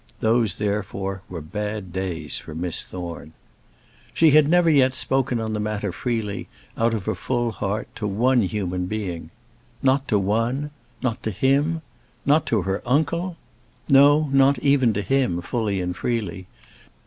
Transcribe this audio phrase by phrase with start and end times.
[0.19, 3.33] Those, therefore, were bad days for Miss Thorne.
[4.15, 8.07] She had never yet spoken on the matter freely, out of her full heart to
[8.07, 9.29] one human being.
[9.83, 10.71] Not to one?
[11.03, 11.83] Not to him?
[12.25, 13.37] Not to her uncle?
[13.91, 16.47] No, not even to him, fully and freely.